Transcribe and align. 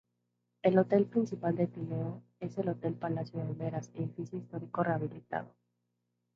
El 0.63 0.79
Hotel 0.79 1.05
Principal 1.05 1.55
de 1.55 1.67
Tineo 1.67 2.23
es 2.39 2.57
el 2.57 2.69
Hotel 2.69 2.95
palacio 2.95 3.39
de 3.45 3.53
Meras 3.53 3.91
edificio 3.93 4.39
histórico 4.39 4.81
rehabilitado. 4.83 5.53